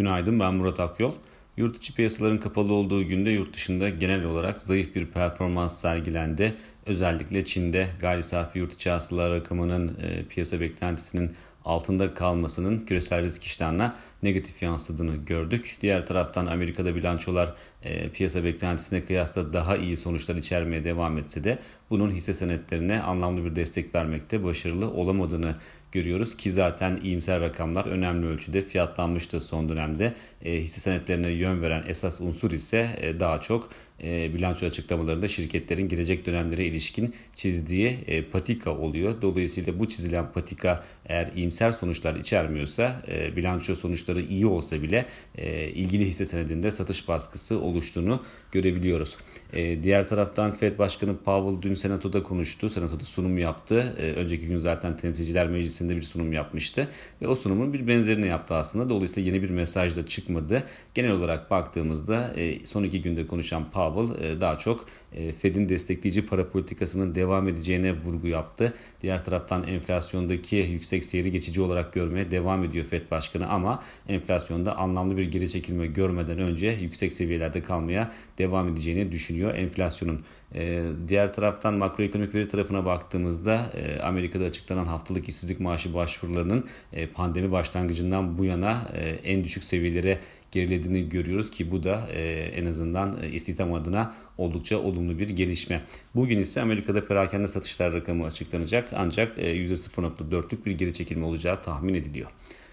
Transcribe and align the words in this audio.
Günaydın 0.00 0.40
ben 0.40 0.54
Murat 0.54 0.80
Akyol. 0.80 1.12
Yurt 1.56 1.76
içi 1.76 1.94
piyasaların 1.94 2.40
kapalı 2.40 2.72
olduğu 2.72 3.04
günde 3.04 3.30
yurt 3.30 3.54
dışında 3.54 3.88
genel 3.88 4.24
olarak 4.24 4.60
zayıf 4.60 4.94
bir 4.94 5.06
performans 5.06 5.80
sergilendi. 5.80 6.54
Özellikle 6.86 7.44
Çin'de 7.44 7.88
gayri 8.00 8.22
safi 8.22 8.58
yurt 8.58 8.72
içi 8.72 8.90
hasıla 8.90 9.30
rakamının 9.30 9.98
e, 10.02 10.24
piyasa 10.24 10.60
beklentisinin 10.60 11.32
altında 11.64 12.14
kalmasının 12.14 12.78
küresel 12.78 13.22
risk 13.22 13.44
iştahına 13.44 13.96
negatif 14.22 14.62
yansıdığını 14.62 15.16
gördük. 15.16 15.76
Diğer 15.80 16.06
taraftan 16.06 16.46
Amerika'da 16.46 16.94
bilançolar 16.94 17.54
e, 17.82 18.10
piyasa 18.10 18.44
beklentisine 18.44 19.04
kıyasla 19.04 19.52
daha 19.52 19.76
iyi 19.76 19.96
sonuçlar 19.96 20.36
içermeye 20.36 20.84
devam 20.84 21.18
etse 21.18 21.44
de 21.44 21.58
bunun 21.90 22.10
hisse 22.10 22.34
senetlerine 22.34 23.02
anlamlı 23.02 23.44
bir 23.44 23.56
destek 23.56 23.94
vermekte 23.94 24.44
başarılı 24.44 24.90
olamadığını 24.90 25.56
görüyoruz 25.92 26.36
ki 26.36 26.52
zaten 26.52 27.00
iyimser 27.02 27.40
rakamlar 27.40 27.86
önemli 27.86 28.26
ölçüde 28.26 28.62
fiyatlanmıştı 28.62 29.40
son 29.40 29.68
dönemde. 29.68 30.14
E, 30.44 30.60
hisse 30.60 30.80
senetlerine 30.80 31.30
yön 31.30 31.62
veren 31.62 31.84
esas 31.88 32.20
unsur 32.20 32.50
ise 32.50 32.98
e, 33.00 33.20
daha 33.20 33.40
çok 33.40 33.70
e, 34.02 34.34
bilanço 34.34 34.66
açıklamalarında 34.66 35.28
şirketlerin 35.28 35.88
gelecek 35.88 36.26
dönemlere 36.26 36.64
ilişkin 36.64 37.14
çizdiği 37.34 37.98
e, 38.06 38.22
patika 38.22 38.70
oluyor. 38.70 39.22
Dolayısıyla 39.22 39.78
bu 39.78 39.88
çizilen 39.88 40.32
patika 40.32 40.84
eğer 41.06 41.32
iyimser 41.36 41.72
sonuçlar 41.72 42.14
içermiyorsa 42.16 43.02
e, 43.08 43.36
bilanço 43.36 43.74
sonuçları 43.74 44.22
iyi 44.22 44.46
olsa 44.46 44.82
bile 44.82 45.06
e, 45.38 45.68
ilgili 45.68 46.06
hisse 46.06 46.26
senedinde 46.26 46.70
satış 46.70 47.08
baskısı 47.08 47.60
oluştuğunu 47.60 48.22
görebiliyoruz. 48.52 49.16
E, 49.52 49.82
diğer 49.82 50.08
taraftan 50.08 50.52
Fed 50.52 50.78
Başkanı 50.78 51.16
Powell 51.16 51.62
dün 51.62 51.74
Senato'da 51.74 52.22
konuştu. 52.22 52.70
Senato'da 52.70 53.04
sunum 53.04 53.38
yaptı. 53.38 53.94
E, 53.98 54.12
önceki 54.12 54.46
gün 54.46 54.56
zaten 54.56 54.96
Temsilciler 54.96 55.48
Meclisi'nde 55.48 55.96
bir 55.96 56.02
sunum 56.02 56.32
yapmıştı. 56.32 56.88
Ve 57.22 57.28
o 57.28 57.36
sunumun 57.36 57.72
bir 57.72 57.86
benzerini 57.86 58.26
yaptı 58.26 58.54
aslında. 58.54 58.90
Dolayısıyla 58.90 59.30
yeni 59.30 59.42
bir 59.42 59.50
mesaj 59.50 59.96
da 59.96 60.06
çıkmadı. 60.06 60.62
Genel 60.94 61.12
olarak 61.12 61.50
baktığımızda 61.50 62.34
e, 62.36 62.66
son 62.66 62.82
iki 62.82 63.02
günde 63.02 63.26
konuşan 63.26 63.70
Powell 63.70 64.24
e, 64.24 64.40
daha 64.40 64.58
çok 64.58 64.86
e, 65.12 65.32
Fed'in 65.32 65.68
destekleyici 65.68 66.26
para 66.26 66.48
politikasının 66.48 67.14
devam 67.14 67.48
edeceğine 67.48 67.92
vurgu 67.92 68.28
yaptı. 68.28 68.74
Diğer 69.02 69.24
taraftan 69.24 69.66
enflasyondaki 69.66 70.56
yüksek 70.56 71.04
seyri 71.04 71.30
geçici 71.30 71.60
olarak 71.60 71.92
görmeye 71.92 72.30
devam 72.30 72.64
ediyor 72.64 72.84
Fed 72.84 73.10
Başkanı 73.10 73.48
ama 73.48 73.82
enflasyonda 74.08 74.76
anlamlı 74.76 75.16
bir 75.16 75.30
geri 75.30 75.48
çekilme 75.48 75.86
görmeden 75.86 76.38
önce 76.38 76.66
yüksek 76.66 77.12
seviyelerde 77.12 77.62
kalmaya 77.62 78.12
devam 78.38 78.68
edeceğini 78.68 79.12
düşünüyor 79.12 79.39
enflasyonun. 79.48 80.24
Ee, 80.54 80.82
diğer 81.08 81.34
taraftan 81.34 81.74
makroekonomik 81.74 82.34
veri 82.34 82.48
tarafına 82.48 82.84
baktığımızda 82.84 83.72
e, 83.74 84.00
Amerika'da 84.00 84.44
açıklanan 84.44 84.86
haftalık 84.86 85.28
işsizlik 85.28 85.60
maaşı 85.60 85.94
başvurularının 85.94 86.64
e, 86.92 87.06
pandemi 87.06 87.52
başlangıcından 87.52 88.38
bu 88.38 88.44
yana 88.44 88.90
e, 88.94 89.08
en 89.08 89.44
düşük 89.44 89.64
seviyelere 89.64 90.18
gerilediğini 90.52 91.08
görüyoruz 91.08 91.50
ki 91.50 91.70
bu 91.70 91.82
da 91.82 92.08
en 92.54 92.66
azından 92.66 93.22
istihdam 93.22 93.74
adına 93.74 94.14
oldukça 94.38 94.78
olumlu 94.78 95.18
bir 95.18 95.28
gelişme. 95.28 95.82
Bugün 96.14 96.38
ise 96.38 96.60
Amerika'da 96.60 97.06
perakende 97.06 97.48
satışlar 97.48 97.92
rakamı 97.92 98.26
açıklanacak 98.26 98.88
ancak 98.96 99.38
%0.4'lük 99.38 100.66
bir 100.66 100.72
geri 100.72 100.94
çekilme 100.94 101.26
olacağı 101.26 101.62
tahmin 101.62 101.94
ediliyor. 101.94 102.30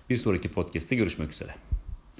Bir 0.09 0.18
sonraki 0.18 0.50
podcast'te 0.50 0.96
görüşmek 0.96 1.31
üzere. 1.31 1.77